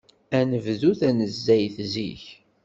Ad 0.37 0.45
nebdu 0.49 0.91
tanezzayt 0.99 1.75
zik. 1.93 2.23